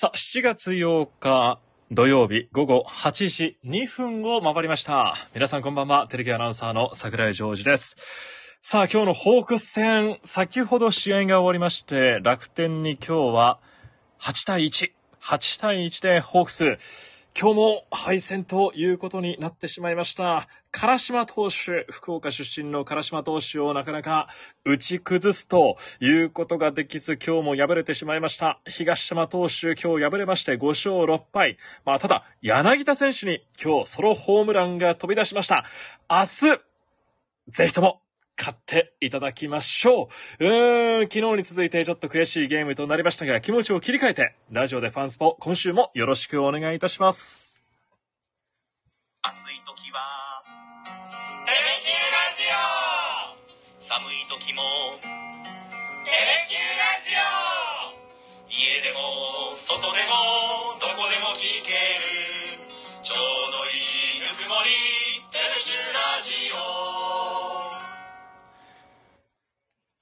[0.00, 1.58] さあ、7月8日
[1.90, 5.16] 土曜日午後8時2分を回りました。
[5.34, 6.06] 皆さんこんばんは。
[6.06, 7.96] テレビアナウンサーの桜井ジョージです。
[8.62, 13.58] さあ、今日のホークス戦、先ほど試合が終わりまして、楽天に今日は
[14.20, 14.92] 8対1。
[15.20, 16.78] 8対1でホークス、
[17.36, 20.46] 今日も敗戦ということになってしまいました。
[20.80, 24.28] 唐島投手、福岡出身の唐島投手をなかなか
[24.64, 28.60] 打ち崩すということができず、今日も敗れてしまいました。
[28.64, 31.58] 東島投手、今日敗れまして5勝6敗。
[31.84, 35.64] まあ、ただ、柳田選手に今日ソロホームランが飛び出しました。
[36.08, 36.60] 明日、
[37.48, 38.00] ぜひとも
[38.38, 40.08] 勝っていただきましょ
[40.38, 40.46] う。
[40.46, 47.64] うーん、昨日に続いてちょっと悔しいゲームとなりましたが、気持ちを切り替えて、ラジオでファンスポ、今週もよろしくお願いいたします。
[49.22, 50.17] 暑い時は
[51.48, 53.80] テレキューラジオ。
[53.80, 54.60] 寒い時も
[56.04, 58.52] テレキューラジオ。
[58.52, 62.60] 家でも外でもどこでも聞ける。
[63.02, 64.68] ちょうどいいぬくもり
[65.32, 66.97] テレキューラジオ。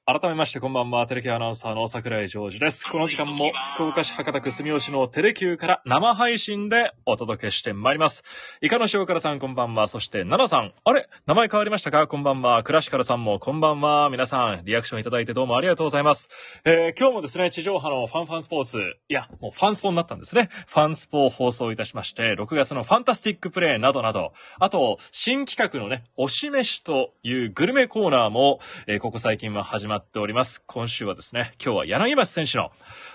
[0.09, 2.89] 改めましてこんばんは、テレキューアナウンサーの桜井ジョージです。
[2.89, 8.23] この時間も福岡市博多区住吉のテレキューから生配信でお届けしてまいります。
[8.61, 11.09] イカの塩辛さんこんばんは、そして奈々さん、あれ？
[11.27, 12.07] 名前変わりましたか？
[12.07, 16.29] こんばんは、クラシカルさんもこんばんは、皆さん、リアクションいただいてどうもありがとうございます。
[16.65, 20.51] えー、今日もですね、地上波のファンファンスポーツ、いや、もうファンスポになったんですね。
[20.69, 30.63] ファンスポを放送いたしまして、6月のファンタスティックプレイなどなど、あと、新企画のね、推し飯というグルメコーナーも、えーここ最近は始まっております。
[30.67, 32.71] 今週はですね、今日は柳橋選手の、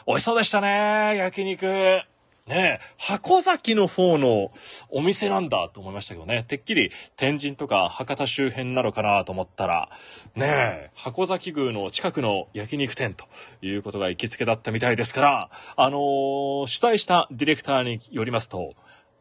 [0.08, 1.66] 美味しそうでしたね、焼肉。
[1.68, 2.06] ね
[2.48, 4.52] え、箱崎の方の
[4.90, 6.44] お店なんだと思いましたけどね。
[6.44, 9.90] てっきり天神とか博多周辺なのかなと思ったら、
[10.36, 13.26] ねえ、筥崎宮の近くの焼肉店と
[13.62, 18.74] いうことが行きつけだったみたいですから、あのー取材したディレクターによりますと、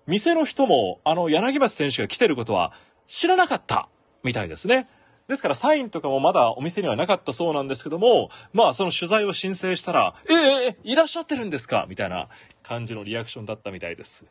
[0.06, 2.72] 店の人もあの柳橋選手が来てることは
[3.06, 3.90] 知らなかった
[4.22, 4.88] みたいですね。
[5.30, 11.86] ですからサインとかもまだお店にはなかったそうなんですけども、まあその取材を申請したら、えええいらっしゃってるんですか？
[11.88, 12.28] みたいな
[12.62, 14.26] 感じのリアクションだったみたいです。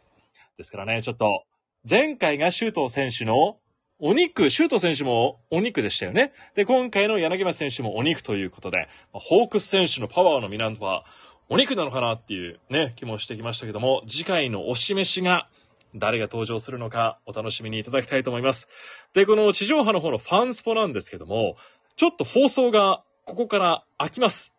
[0.58, 1.44] ですからね、ちょっと、
[1.90, 3.58] 前回が周東選手の
[4.00, 6.34] お肉、周東選手もお肉でしたよね。
[6.56, 11.06] で、今回の柳町選手もお肉ということで、ホークス選手のパワーの源は
[11.50, 15.48] お肉なのかなっていうね、気もしてきましたけども、次回の推しが
[15.96, 18.68] 誰が登場するのかお楽しみにいただきたいと思います。
[19.14, 21.58] で、この地上波の方のファンスポなんですけども、
[21.96, 24.56] ちょっと放送がここから空きます。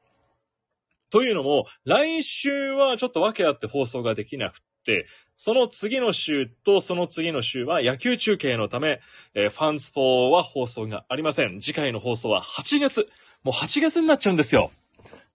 [1.10, 9.00] というのも、来週はちょっと訳あって放送ができなくて、その次の週とその次の週は野球中継のため、
[9.34, 11.60] えーファンスポは放送がありません。
[11.60, 13.08] 次回の放送は8月。
[13.42, 14.70] もう8月になっちゃうんですよ。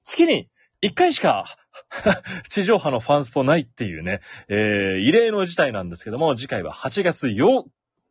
[0.03, 0.47] 月に
[0.85, 1.45] 一回しか
[2.47, 7.63] 地上波のファンスポないっていうね、えー異例の事態なんですけども、次回は8月8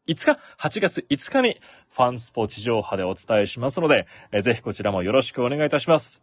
[0.09, 1.61] 5日、8月5日に
[1.93, 6.21] ファンスポ地上波でお伝えしますので、えーぜひこちらもよろしくお願いいたします。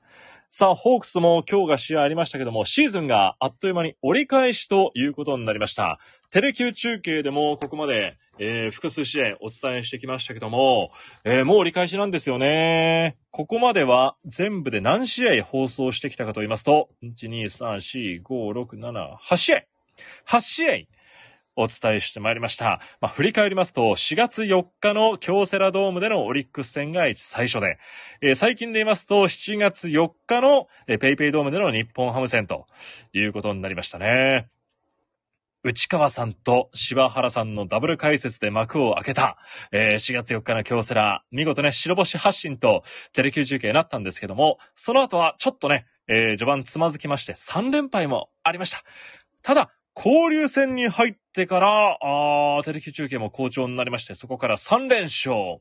[0.49, 5.99] さあ、ホークスも今日が試合ありましたけども、シーズンがあっという間に折り返しということになりました。
[6.31, 10.91] テレキュー中継でもここまで、えー複数試合お伝えしてきましたけども、
[11.25, 13.17] えーもう折り返しなんですよね。
[13.31, 19.63] ここまでは全部で何試合放送してきたかと言いますと、1、2、3、4、5、6、7、8試合。
[20.25, 20.73] 8試合。
[21.57, 22.79] お伝えしてまいりました。
[23.01, 27.77] まあ、振り返りますと、4月4日の京セラドームでのオリックス戦が最初で、
[28.21, 32.67] えー最近で言いますと、7月4日のえーペイペイドームでの日本ハム戦と
[33.11, 34.47] いうことになりましたね。
[35.63, 39.37] 内川さんと柴原さんのダブル解説で幕を開けた、
[39.71, 42.83] えー4月4日の京セラ、見事ね、白星発進と
[43.13, 48.83] テレキュー中継になったんですけども、その後はちょっとね、えー序盤つまずきまして3連敗もありました。
[49.43, 55.59] ただ、交流戦に入ってから、あーテレキュー中継も好調になりまして、そこから3連勝。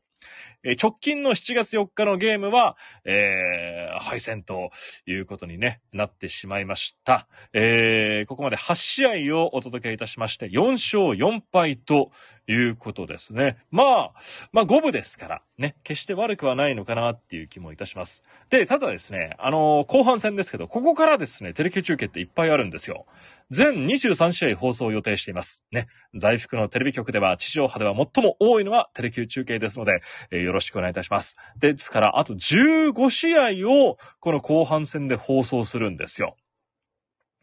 [0.63, 4.71] え直近の7月4日のゲームは、えー敗戦と
[5.07, 7.29] いうことにね、なってしまいました。
[7.53, 12.11] えーここまで8試合をお届けいたしまして、4勝4敗と
[12.47, 13.59] いうことですね。
[13.71, 14.13] まあ、
[14.53, 18.23] まあ5分ですから、ね、決して悪くはないのかなっていう気もいたします。
[18.51, 23.07] で、ただですね、あのー後半戦ですけど、ここからですね、テレキュー中継っていっぱいあるんですよ。
[23.51, 25.65] 全23試合放送を予定しています。
[25.73, 25.87] ね。
[26.15, 31.37] 在福のテレビ局では、地上波では最も多いのはテレキュー中継ですので、えーよろしくお願いいたします。
[31.59, 36.37] ですから、あと15試合を、この後半戦で放送するんですよ。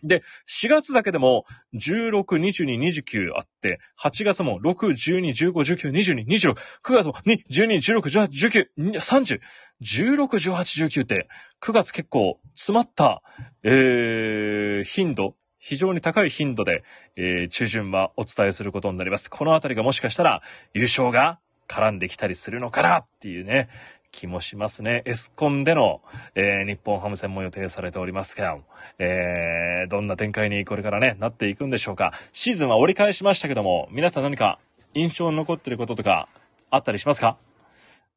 [0.03, 9.39] で、4月だけでも、16、22、29あって、8月も6、12、15、19、22、26、9月も2、12、16、18、19、30、
[9.81, 11.27] 16、18、19って、
[11.61, 13.23] 9月結構詰まった、
[13.63, 15.35] えー、頻度、
[15.67, 16.85] 非常に高い頻度で、
[17.17, 19.29] えー中旬はお伝えすることになります。
[19.29, 20.41] このあたりがもしかしたら
[20.73, 23.67] 優勝が絡んできたりするのかなっていうね、
[24.13, 25.01] 気もしますね。
[25.03, 26.01] エスコンでの、
[26.35, 28.61] えー日本ハム戦も予定されておりますけど、
[28.97, 32.13] えーどんな展開にこれからね、なっていくんでしょうか。
[32.31, 34.59] シーズンは折り返しましたけども、皆さん何か
[34.93, 36.29] 印象に残ってることとか
[36.69, 37.35] あったりしますか？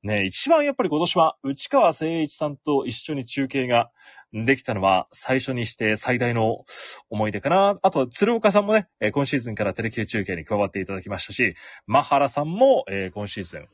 [0.02, 3.90] ね、一番やっぱり今年は内川誠一さんと一緒に中継が
[4.32, 6.64] できたのは最初にして最大の
[7.10, 7.78] 思い出かな。
[7.82, 11.54] あとは鶴岡さんもね、今シーズンからテレキュー中継に加わっていただきましたし、
[11.86, 13.68] マハラさんも、今シーズン引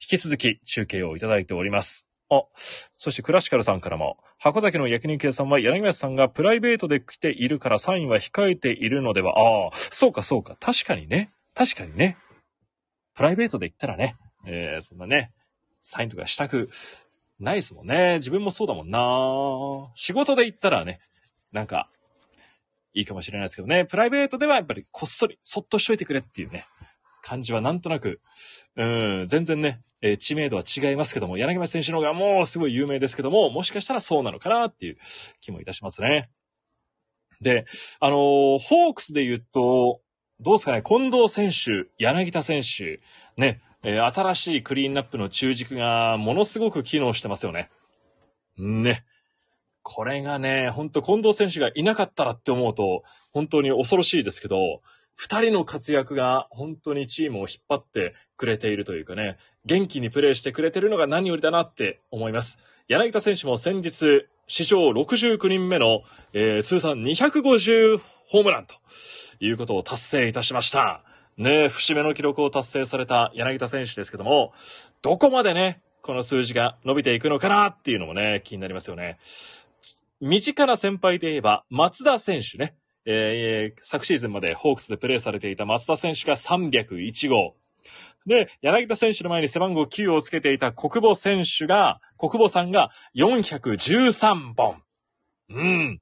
[0.00, 2.06] き続き中継をいただいております。
[2.30, 2.42] あ、
[2.98, 12.18] そしてクラシカルさんからも、箱崎の焼肉屋さんは柳町さんがプライベートで来ているからサインは控えているのでは、ああ、そうかそうか、確かにね、確かにね。
[13.14, 14.14] プライベートで行ったらね、
[14.46, 15.32] えーそんなね、
[15.88, 16.68] サインとかしたく
[17.40, 18.16] ないですもんね。
[18.16, 19.90] 自分もそうだもんな。
[19.94, 21.00] 仕事で行ったらね、
[21.50, 21.88] なんか、
[22.92, 23.86] いいかもしれないですけどね。
[23.86, 26.66] プライベートではやっぱりこっそり、そっとしといてくれっていうね、
[27.22, 28.20] 感じはなんとなく、
[28.76, 34.98] うん、全然ね、えー知名度は違いますけども、柳町選手の方がもうすごい有名ですけども、もしかしたらそうなのかなっていう
[35.40, 36.28] 気もいたしますね。
[37.40, 37.64] で、
[38.00, 40.02] あのーホークスで言うと、
[40.40, 43.00] どうですかね、近藤選手、柳田選手、
[43.38, 47.70] ね、えー新しいクリーンナップの中軸がものすごく機能してますよね。
[48.56, 49.04] ね。
[49.82, 53.02] これがね、ほんと近藤選手がいなかったらって思うと、
[53.32, 54.82] 本当に恐ろしいですけど、
[55.14, 62.58] 二人の活躍が本当にチームを引っ張ってくれているというかね、元気にプレーしてくれてるのが何よりだなって思います。
[62.86, 66.02] 柳田選手も先日、史上69人目の、
[66.32, 67.98] えー通算250
[68.28, 68.76] ホームランと
[69.40, 71.02] いうことを達成いたしました。
[71.38, 74.52] ねえ節目の記録を達成された柳田選手ですけども、
[75.02, 79.18] どこまでね、この数字が伸びていくのかなっていうのもね、気になりますよね。
[80.20, 82.74] 身近な先輩で言えば、松田選手ね。
[83.04, 87.54] えー昨シーズンまでホークスでプレーされていた松田選手が301号。
[88.26, 94.82] で、柳田選手の前に背番号9をつけていた国母選手が、国母さんが413本。
[95.50, 96.00] うん。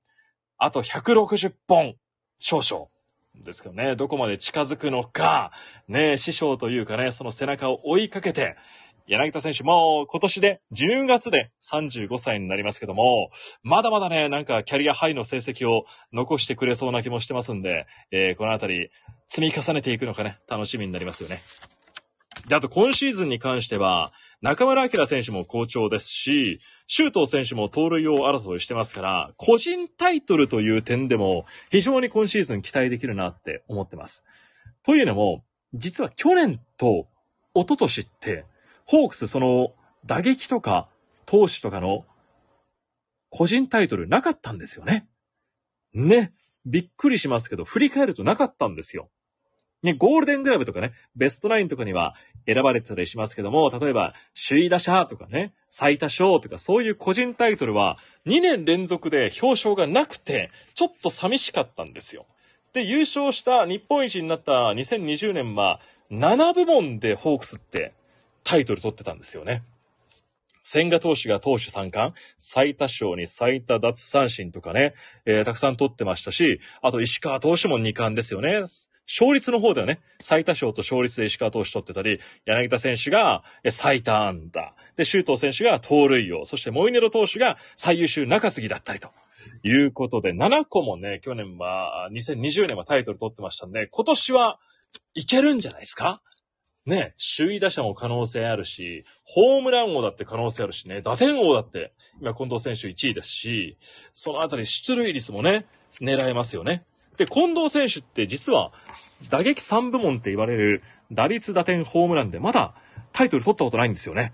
[0.57, 1.95] あと160本
[2.39, 2.89] 少々。
[3.45, 5.53] ですけどね、どこまで近づくのか、
[5.89, 8.57] ね、師匠というかね、その背中を追いかけて、
[9.07, 13.31] 柳田選手もう今年で10月で35歳になりますけども、
[13.63, 18.91] まだまだね、なんかキャリアハイの成績を残してくれそうな気もしてますんで、えーこのあたり
[19.29, 21.39] 積み重ねていくのかね、楽しみになりますよね。
[22.49, 24.13] で、あと今シーズンに関しては、
[24.43, 34.25] 中村晃選手も好調ですし、周東選手も盗塁を争いしてますから、個人タイトルという点でも非常に今シーズン期待できるなって思ってます。
[34.83, 35.45] というのも、
[35.75, 37.09] 実は去年と
[37.55, 38.45] 一昨年って、
[38.85, 39.73] ホークスその
[40.05, 40.89] 打撃とか
[41.25, 42.05] 投手とかの
[43.31, 45.09] 個人タイトルなかったんですよね。
[45.93, 46.33] ね。
[46.67, 49.09] びっくりしますけど、振り返るとなかったんですよ。
[49.83, 52.15] ね、ゴールデングラブとかね、ベストナインとかには
[52.47, 54.15] 選ばれてたりしますけども、例えば、
[54.49, 62.27] 首位打者とかね、最多勝とか、そういう個人タイトルは、2年連続で表彰がなくて、ちょっと寂しかったんですよ。
[62.73, 65.81] で、優勝した日本一になった2020年は、
[66.11, 67.93] 7部門でホークスって
[68.45, 69.63] タイトル取ってたんですよね。
[70.63, 74.95] 千賀投手が投手三冠、最多勝に最多奪三振とかね、
[75.25, 78.65] えーたくさん取ってましたし、あと石川投手も二冠ですよね。
[79.07, 89.11] 勝率の方ではね、最多勝と勝率で石川投手取ってたり、柳田選手が最多安打、で、周東選手が盗塁王、そしてモイネロ投手が最優秀中継ぎだったりと。
[89.63, 94.59] いうことで、7個もね、去年は、2020年はタイトル取ってましたんで、今年は
[95.15, 96.21] いけるんじゃないですか？
[96.85, 103.77] ね、首位打者も可能性あるし、ホームラン王だって可能性あるしね、打点王だって、今近藤選手1位ですし、
[104.13, 105.67] そのあたり出塁率もね、
[106.01, 106.85] 狙えますよね。
[107.17, 108.73] で、近藤選手って実は、
[109.31, 110.83] 打撃3部門って言われる、
[111.13, 112.75] 打率打点ホームランでまだ
[113.13, 114.33] タイトル取ったことないんですよね。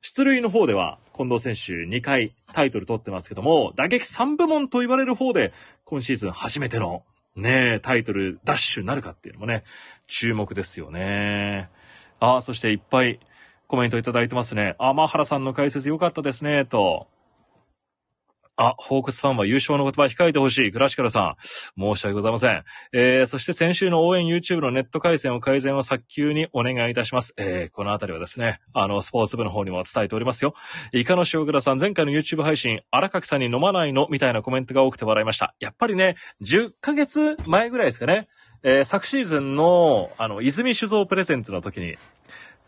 [0.00, 5.52] 出塁の方では、近藤選手2回タイトル取ってますけども、打撃3部門と言われる方で、
[5.84, 7.04] 今シーズン初めての、
[7.36, 9.62] ね、タイトルダッシュになるかっていうのもね、
[10.06, 11.68] 注目ですよね。
[12.18, 13.20] ああ、そしていっぱい
[13.66, 14.74] コメントいただいてますね。
[14.78, 17.06] あ、マハラさんの解説良かったですね、と。
[18.56, 20.72] あ、ホークスファンは優勝の言葉控えてほしい。
[20.72, 21.36] クラシカルさん。
[21.78, 22.64] 申し訳ございません。
[22.92, 27.32] えー、そして先週の応援 YouTube のネット回線を改善を早急にお願いいたします。
[27.36, 30.54] えー、このあたりはですね、あの、スポーツ部の方にも伝えておりますよ。
[30.92, 35.54] イカの塩倉さん、前回の YouTube 配信、荒垣さんに飲まないのみたいなコメントが多くて笑いました。
[35.58, 38.28] やっぱりね、10ヶ月前ぐらいですかね。
[38.62, 41.96] えー、昨シーズンの、あの、泉酒造プレゼンツの時に、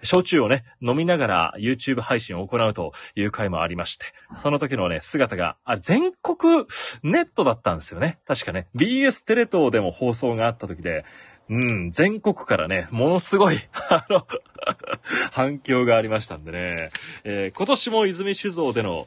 [0.02, 4.06] 焼酎をね、飲みながら YouTube 配信を行うという回もありまして、
[4.42, 6.66] その時のね、姿が、あ、全国
[7.02, 8.18] ネットだったんですよね。
[8.26, 11.04] 確かね、BS テレ東でも放送があった時で、
[11.48, 14.26] うん、全国からね、ものすごい、あの、
[15.32, 16.90] 反響がありましたんでね、
[17.24, 19.06] えー今年も泉酒造での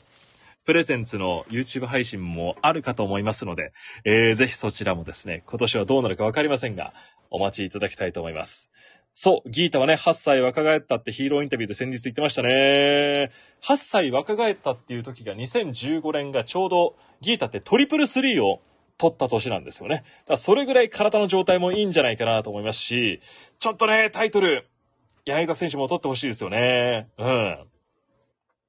[0.66, 3.74] プレゼンツの YouTube 配信もあるかと思いますので、
[4.04, 6.94] えーぜひそちらもですね、今年はどうなるかわかりませんが、
[7.30, 8.70] お待ちいただきたいと思います。
[9.18, 13.32] そう、ギータはね、8歳若返ったってヒーローインタビューで先日言ってましたね。
[13.64, 18.60] 8歳若返ったっていう時が2015年がちょうどギータってトリプルスリーを
[18.98, 19.96] 取った年なんですよね。
[19.96, 23.22] だからそれぐらい体の状態もいいんじゃないかなと思いますし、
[23.58, 24.68] ちょっとね、タイトル、
[25.24, 27.08] 柳田選手も取ってほしいですよね。
[27.18, 27.58] うん。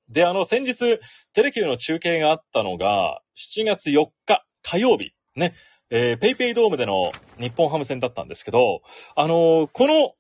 [0.09, 1.01] で、あの、先日、
[1.33, 5.55] テレキューの中継があったのが、7月4日火曜日、ね、
[5.91, 7.11] えーペイペイドームでの
[7.41, 8.83] 日本ハム戦だったんですけど、
[9.17, 10.15] あのーこの、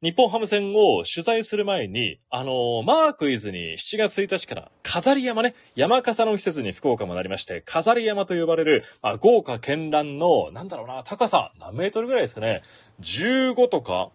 [0.00, 12.62] 日本ハム戦を取材する前に、あのーマークイズに7月1日から飾り山ね、山笠の季節に福岡もなりまして、飾り山と呼ばれる、あ豪華絢爛の、なんだろうな、高さ何メートルぐらいですかね、
[13.00, 14.10] 15とか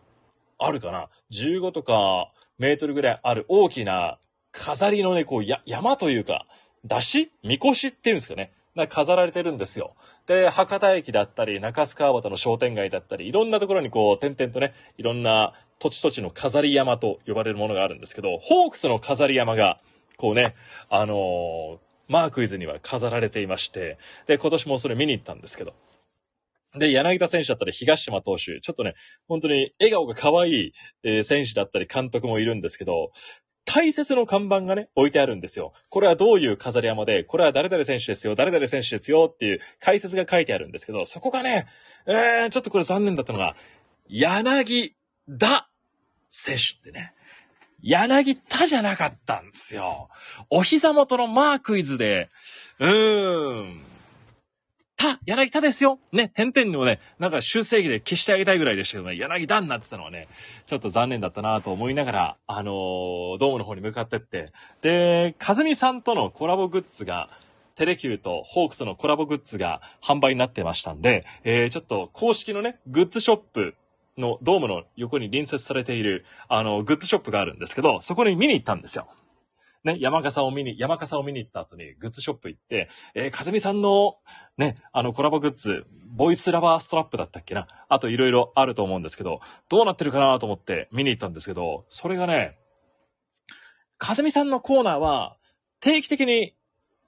[0.58, 4.20] あるかな ?15 とかメートルぐらいある大きな
[4.54, 6.48] 飾りのね、こう、や、山というか、
[6.86, 8.54] 出しみこしっていうんですかね。
[8.76, 9.96] が飾られてるんですよ。
[10.26, 19.80] で、博多駅だったり、中須川端の商店街だったり、いろんなところにこう、点々とね、いろんな土地土地の飾り山と呼ばれるものがあるんですけど、ホークスの飾り山が、
[20.18, 20.54] こうね、
[20.90, 25.74] あのーマークイズには飾られていまして、で、今年もそれ見に行ったんですけど、
[26.76, 28.96] で、柳田選手だったり、東島投手、ちょっとね、
[29.28, 33.12] 本当に笑顔が可愛い、え選手だったり、監督もいるんですけど、
[33.66, 35.74] 解説の看板がね、置いてあるんですよ。
[35.90, 41.68] これはどういう飾り山で、これは誰々選手ですよ、誰々選手ですよっていう解説が書いてあるんですけど、そこがね、
[42.08, 43.56] えー、ちょっとこれ残念だったのが、
[44.08, 44.96] 柳
[45.40, 45.70] 田
[46.30, 47.14] 選手ってね、
[47.82, 50.10] 柳田じゃなかったんですよ。
[50.50, 52.30] お膝元のマークイズで、
[52.80, 53.82] うーん、
[54.96, 56.00] た、柳田ですよ。
[56.14, 60.28] ね、点々をね、なんか修正儀で消してあげたいぐらいでしたけどね、柳田になってたのはね、
[60.66, 67.30] ちょっと残念だったなと思いながら、あのードームの方に向かってって、で、かずみさんとのコラボグッズが、
[67.76, 73.76] テレキューとホークスのコラボグッズが販売になってましたんで、えー、ちょっと公式のね、グッズショップ
[74.18, 79.08] のドームの横に隣接されている、あの、グッズショップがあるんですけど、そこに見に行ったんですよ。
[79.84, 84.16] ね、山笠を見に、山笠を見に行った後にグッズショップ行って、えー、かずみさんの
[84.58, 87.68] ね、あのコラボグッズ、ボイスラバーストラップだったっけな？
[87.90, 92.58] あといろいろあると思うんですけど、どうなってるかなと思って見に行ったんですけど、それがね、
[93.98, 95.36] かずみさんのコーナーは
[95.82, 96.54] 定期的に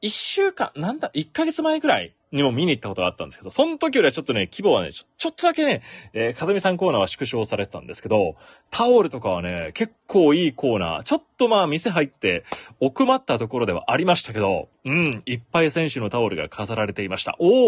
[0.02, 5.82] 一週間、なんだ、一ヶ月前くらいにも見に行ったことがあったんですけど、その時よりはちょっとね、規模はね、ちょっとだけね、
[6.14, 8.36] えー、かずみさんコーナーは縮小されてたんですけど、
[8.70, 12.44] タオルとかはね、結構いいコーナー、ちょっとまあ店入って
[12.80, 17.36] 奥まったところではありましたけど、うん、いっぱい選手のタオルが飾られていました。
[17.40, 17.64] おーおーお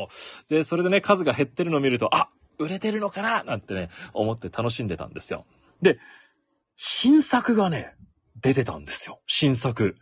[0.00, 3.44] ーおーで、それでね、数が減ってるのを見ると、あ、売れてるのかな？
[3.44, 5.46] なんてね、思って楽しんでたんですよ。
[5.80, 5.98] で、
[6.76, 7.94] 新作がね、
[8.40, 9.20] 出てたんですよ。
[9.26, 9.96] 新作。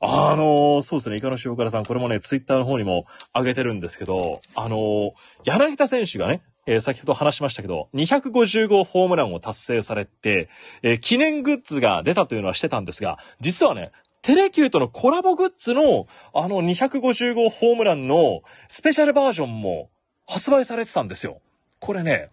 [0.00, 5.12] あのーそうですね、イカの塩辛さん、これもね、ツイッターの方にも上げてるんですけど、あのー
[5.44, 10.48] 柳田選手がね、えー先ほど話しましたけど、250号ホームランを達成されて、
[10.82, 19.90] え記念グッズが出たというのはしてたんですが、実はね、テレキューとのコラボグッズの、あの250号ホームランのスペシャルバージョンも
[20.26, 21.40] 発売されてたんですよ。
[21.78, 22.28] これね、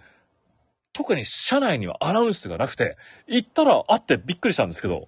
[0.94, 5.08] 特に社内にはアナウンスがなくて、行ったらあってびっくりしたんですけど、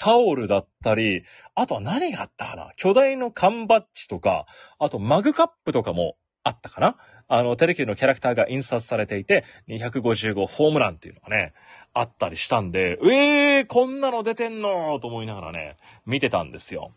[0.00, 2.72] タオルだったり、あとは何があったかな？
[2.76, 4.46] 巨大の缶バッジとか、
[4.78, 6.96] あとマグカップとかもあったかな？
[7.28, 11.52] あの、テレキューのキャラクターが印刷されていて、255ホームランっていうのがね、
[11.92, 15.74] あったりしたんで、ええー、こんなの出てんのと思いながらね、
[16.06, 16.92] 見てたんですよ。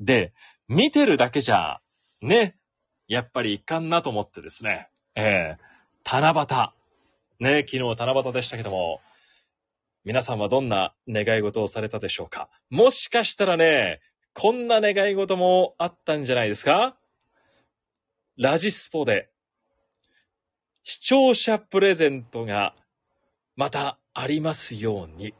[0.00, 0.32] で、
[0.66, 1.80] 見てるだけじゃ、
[2.22, 2.56] ね、
[3.06, 6.72] やっぱりいかんなと思ってですね、えー、七夕。
[7.38, 9.00] ね、昨日七夕でしたけども、
[10.04, 12.48] 皆さんはどんな願い事をされたでしょうか？
[12.70, 14.00] もしかしたらね、
[14.32, 16.96] こんな願い事もあったんじゃないですか？
[18.38, 19.28] ラジスポで、
[20.84, 22.74] 視聴者プレゼントが
[23.56, 25.28] またありますように。
[25.28, 25.34] っ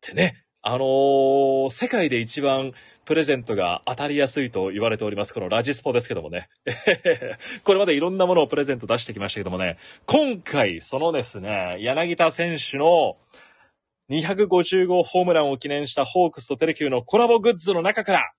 [0.00, 2.72] てね、あのー世界で一番
[3.04, 6.48] プレゼントが当たりやすいと言われております、このラジスポですけどもね。
[7.64, 9.76] これまでいろんなものをプレゼント出してきましたけどもね、
[10.06, 13.16] 今回、そのですね、柳田選手の
[14.08, 18.32] 250号ホームランを記念したホークスとテレキューのコラボグッズの中から、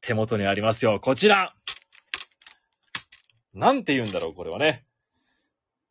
[0.00, 1.56] 手元にありますよ、こちら
[3.52, 4.84] なんて言うんだろう、これはね。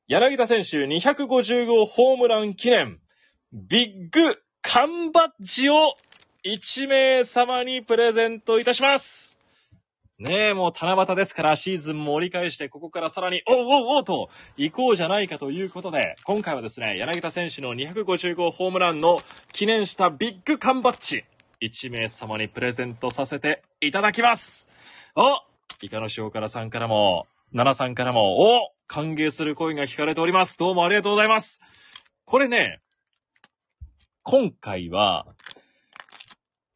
[0.07, 3.00] 柳田選手250号ホームラン記念、
[3.53, 5.96] ビッグ缶バッジを
[6.46, 9.38] 1名様にプレゼントいたします。
[10.17, 19.20] ねえ、もう七夕ですからシーズンも折り返して、ここからさらに、おうおうおうと行こうじゃないかということで、今回はですね、柳田選手の250号ホームランの
[19.51, 21.25] 記念したビッグ缶バッジ、
[21.62, 24.70] 1名様にプレゼントさせていただきます。
[25.15, 25.41] お
[25.81, 30.58] イカの塩辛さんからも、ナナさんからも、お歓迎する声が聞かれております。
[30.58, 31.60] どうもありがとうございます。
[32.24, 32.79] これね、
[34.24, 35.25] 今回は、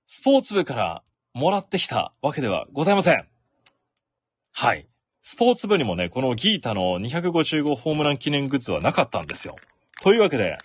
[0.08, 3.28] スポーツ部からもらってきたわけではございません。
[4.52, 4.88] はい。
[5.22, 9.56] スポーツ部にもね、このギータの250号ホームラン記念グッズはなかったんですよ。
[10.02, 10.58] というわけで、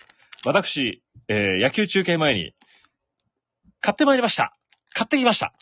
[0.45, 2.53] 私、えー野球中継前に、
[3.79, 4.55] 買ってまいりました。
[4.93, 5.53] 買ってきました。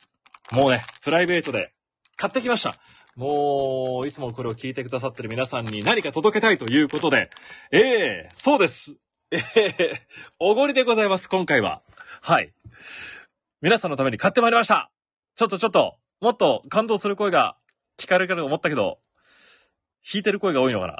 [0.54, 1.74] もうね、プライベートで
[2.16, 2.76] 買ってきました。
[3.16, 7.30] もう、いつもこれを聞いてくださってる皆さんに何か届けたいということで、
[7.72, 8.98] ええそうです。
[9.32, 9.38] え
[9.78, 10.02] え
[10.40, 11.84] おごりでございます、今回は。
[12.22, 12.52] はい。
[13.62, 14.90] 皆さんのために買ってまいりました。
[15.36, 17.56] ちょっとちょっと、もっと感動する声が
[17.98, 18.98] 聞かれるかと思ったけど、
[20.12, 21.00] 弾いてる声が多いのかな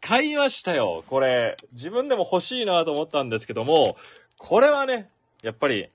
[0.00, 1.58] 買いましたよ、これ。
[1.72, 3.98] 自分でも欲しいなと思ったんですけども、
[4.38, 5.10] これはね、
[5.42, 5.90] やっぱり、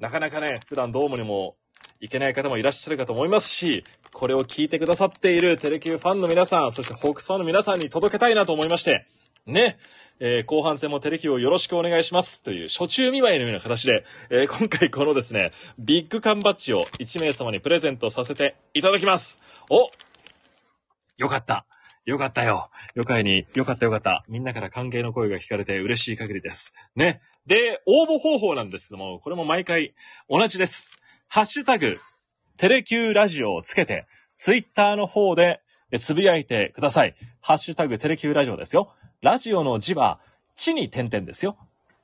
[0.00, 1.54] なかなかね、普段ドームにも
[2.00, 9.06] 行けない方もいらっしゃるかと思いますし、これを聞いてくださっているテレキューファンの皆さん、そしてホークスファンの皆さんに届けたいなと思いまして、
[9.46, 9.78] ね、
[10.20, 19.40] えー後半戦もテレキューをよろしくお願いしますという初中見舞いのような形で、えー今回このですね、ビッグ缶バッジを1名様にプレゼントさせていただきます。
[19.70, 19.90] お
[21.18, 21.66] よかった。
[22.06, 22.70] よかったよ。
[22.94, 24.24] よかいに、よかったよかった。
[24.28, 26.74] みんなから歓迎の声が聞かれて嬉しい限りです。
[26.96, 27.20] ね。
[27.46, 29.94] で、応募方法なんですけども、これも毎回
[30.28, 31.00] 同じです。
[31.28, 31.98] ハッシュタグ、
[32.56, 35.60] テレキューラジオをつけて、ツイッターの方で
[35.98, 37.14] つぶやいてください。
[37.40, 38.94] ハッシュタグ、テレキューラジオですよ。
[39.20, 40.20] ラジオの字は、
[40.54, 41.56] 地に点々ですよ。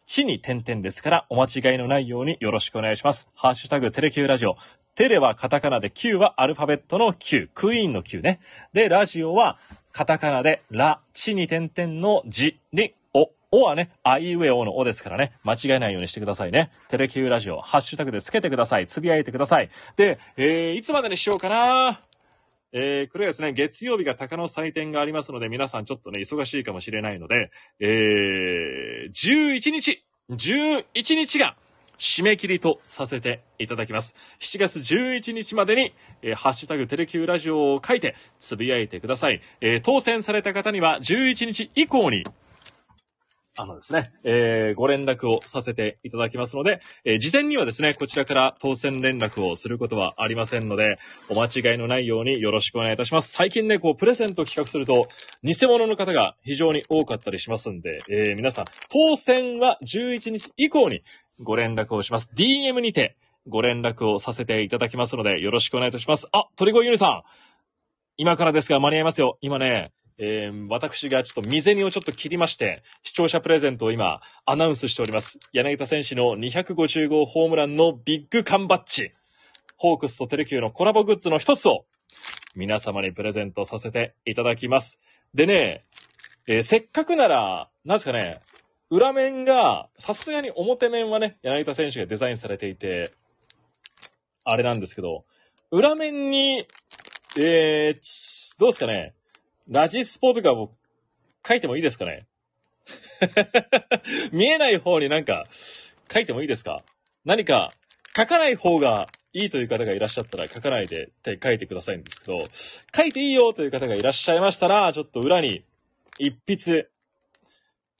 [0.06, 3.28] 地に点々ですから、お間違いのないようによろしくお願いします。
[3.34, 4.56] ハッシュタグ、テレキューラジオ。
[4.96, 7.48] テレはカタカナで Q はアルファベットの Q。
[7.54, 8.40] クイーンの Q ね。
[8.72, 9.58] で、ラジオは
[9.92, 12.94] カタカナでラ、地に点々の字に、
[13.52, 13.62] お。
[13.62, 16.70] はね、あいうえおのおですからね、間違えないようにしてくださいね。
[16.88, 18.86] テレキューラジオ、ハッシュタグでつけてください。
[18.86, 19.70] つぶやいてください。
[19.96, 22.00] で、えー、いつまでにしようかな
[22.72, 31.56] えー、これはですね、月曜日が鷹の祭典がありますので、皆さんちょっとね、忙しいかもしれないので、えー、11日、11日が、
[31.98, 34.14] 締め切りとさせていただきます。
[34.40, 39.42] 7月11日までに、えーハッシュタグテレキューラジオを書いて、つぶやいてください。
[39.60, 42.24] えー当選された方には11日以降に、
[43.60, 53.32] あのですね、えーご連絡をさせていただきますので、えー事前にはですね、こちらから当選連絡をすることはありませんので、お間違いのないようによろしくお願いいたします。
[53.32, 55.08] 最近ね、こう、プレゼント企画すると、
[55.42, 61.02] 偽物の方が非常に多かったりしますんで、えー皆さん、当選は11日以降に
[61.42, 62.30] ご連絡をします。
[62.34, 66.28] DM にてご連絡をさせていただきますので、よろしくお願いいたします。
[66.32, 67.22] あ、鳥越ゆりさん
[68.16, 69.38] 今からですが間に合いますよ。
[69.40, 75.38] 今ね、えー私がちょっと未銭をちょっと切りまして、視聴者プレゼントを今、アナウンスしております。
[75.52, 79.12] 柳田選手の250号ホームランのビッグ缶バッジ。
[79.78, 81.86] ホークスとテレキューのコラボグッズの一つを、
[82.54, 85.00] 皆様にプレゼントさせていただきます。
[85.32, 85.86] でね、
[86.46, 88.40] えーせっかくなら、なんですかね、
[88.90, 93.12] 裏面が、さすがに表面はね、柳田選手がデザインされていて、
[94.44, 95.24] あれなんですけど、
[95.70, 96.66] 裏面に、
[97.38, 99.14] えー、どうですかね、
[99.68, 100.76] ラジスポとかも
[101.46, 102.26] 書いてもいいですかね？
[104.32, 105.46] 見えない方になんか
[106.12, 106.82] 書いてもいいですか？
[107.24, 107.70] 何か
[108.16, 112.38] 書かない方がいいという方がいらっしゃったら書かないでって書いてくださいんですけど、
[112.96, 115.64] 書いていいよという方がいらっしゃいましたら、ちょっと裏に
[116.18, 116.88] 一筆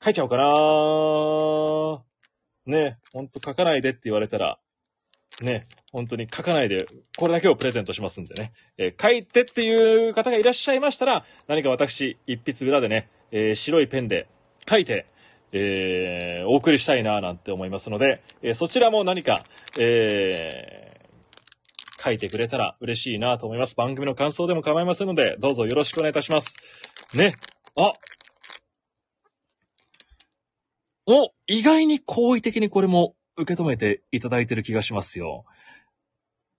[0.02, 0.36] 書いちゃおうか
[2.66, 4.58] なね、ほんと書かないでって言われたら、
[5.40, 8.52] ね、本当に書かないで、これだけをプレゼントしますんでね。
[8.78, 14.28] えー書いてっていう方がいらっしゃいましたら、何か私、一筆裏でね、えー白いペンで
[14.68, 15.06] 書いて、
[15.52, 19.44] えーお送りしたいななんて思いますので、えそちらも何か、
[19.78, 20.90] え
[22.02, 23.76] 書いてくれたら嬉しいなと思います。
[23.76, 26.54] 番組の感想でも構いませんので、どうぞよろしくお願いいたします。
[27.14, 27.32] ね。
[27.76, 27.92] あ
[31.06, 35.44] お、意外に好意的にこれも受け止めていただいてる気がしますよ。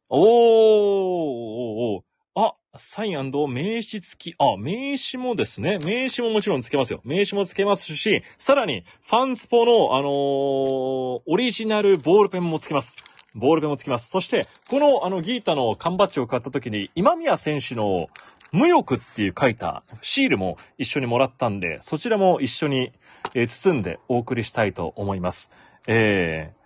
[0.10, 4.36] おー、おーおーあ、サイン名刺付き。
[4.38, 5.78] あ、名刺もですね。
[5.80, 7.02] 名刺ももちろん付けますよ。
[7.04, 12.96] 名刺も付けますし、さらに、ファンスポの、あのーオリジナルボールペンも付けます。
[13.36, 14.10] ボールペンも付きます。
[14.10, 18.08] そして、この、あの、ギータの缶バッジを買った時に、今宮選手の、
[18.54, 22.92] 無欲っていう書いたシールも一緒にもらったんで、そちらも一緒に、
[23.34, 25.52] えー包んでお送りしたいと思います。
[25.88, 26.61] えー、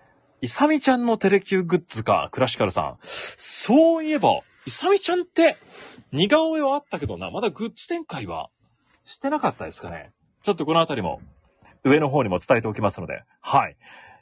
[0.45, 2.97] いさみちゃんのテレキューグッズか、クラシカルさん。
[3.01, 5.57] そういえば、いさみちゃんって、
[6.11, 8.49] 似顔絵はあったけどな、まだグッズ展開は
[9.05, 10.11] してなかったですかね。
[10.43, 11.19] ちょっとこのあたりも、
[11.83, 13.75] 上の方にも伝えておきますので、はい。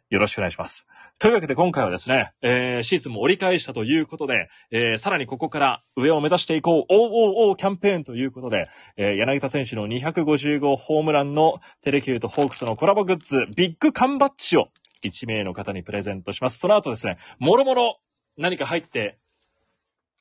[0.09, 0.87] よろしくお願いします。
[1.19, 14.69] というわけで今回はですね、えーシーズンも折り返したということで、えーさらにここから上を目指していこう、OOO キャンペーンということで、えー柳田選手の250号ホームランのテレキューとホークスのコラボグッズ、ビッグ缶バッジを
[15.03, 16.59] 1名の方にプレゼントします。
[16.59, 17.99] その後ですね、もろもろ
[18.37, 19.17] 何か入って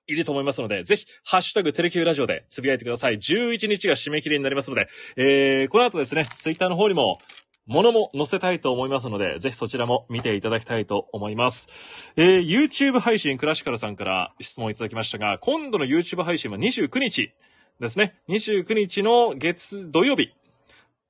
[0.06, 3.16] いると思いますので、ぜひ、ハッシュタグテレキューラジオでつぶやいてください。
[3.16, 7.18] 11日が締め切りになりますので、えー、この後ですね、ツイッターの方にも、
[7.64, 11.68] ものも載せたいと思いますので、ぜひそちらも見ていただきたいと思います。
[12.16, 17.32] えー、YouTube 配信、クラシカルさんから質問いただきましたが、今度の YouTube 配信は29日
[17.80, 18.16] ですね。
[18.28, 20.32] 29日の月、土曜日。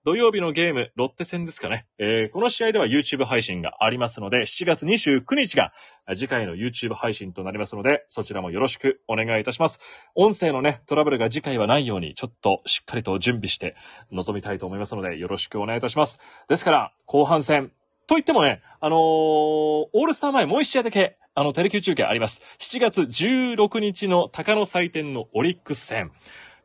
[0.05, 1.87] 土曜日のゲーム、ロッテ戦ですかね。
[1.97, 5.73] えー、この試合では YouTube 配信がありますので、7月29日が
[6.17, 9.79] 次回の YouTube 配信となりますので、そちらもよろしくお願いいたします。
[10.17, 13.77] 音声のね、トラブルが次回はないように、ちょっとしっかりと準備して
[14.11, 16.19] 臨みたいと思いますので、よろしくお願いいたします。
[16.49, 17.71] ですから、後半戦。
[18.09, 22.43] と言ってもね、あのーオールスター前もう一試合だけ、あの、テレキュー中継あります。
[22.59, 26.11] 7月16日の鷹の祭典のオリックス戦。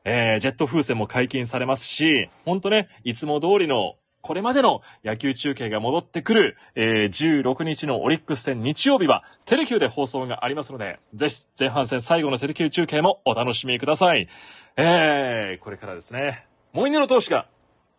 [0.09, 14.29] えー、ジェット風船も解禁されますし、ほんとね、いつも通りの、これまでの野球中継が戻ってくる、えー、16日のオリックス戦日曜日は、テレキューで放送がありますので、ぜひ前半戦最後のテレキュー中継もお楽しみください。
[14.77, 17.49] えー、これからですね、モイネロ投手が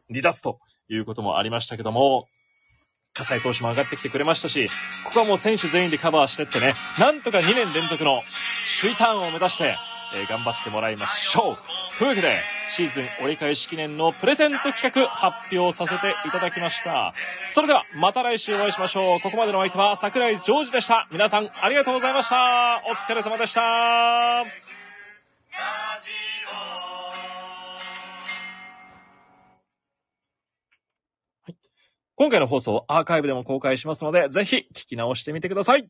[0.09, 2.27] 離脱ということもありましたけども、
[3.13, 4.67] 葛西投手も上がってきてくれましたし、
[5.05, 8.23] ここはもう選手全員でカバーしてってね、なんとか2年連続の
[8.81, 9.77] 首位ターンを目指して、
[10.15, 11.99] えー頑張ってもらいましょう。
[11.99, 12.41] というわけで、
[12.71, 17.13] シーズン折り返し記念のプレゼント企画発表させていただきました。
[17.53, 19.21] それでは、また来週お会いしましょう。
[19.21, 21.07] ここまでのお相手は桜井ジョージでした。
[21.13, 22.83] 皆さんありがとうございました。
[22.89, 24.45] お疲れ様でした。
[32.17, 35.89] 今回の放送アーカイブでも公開しますので、ぜひ聞き直してみてください。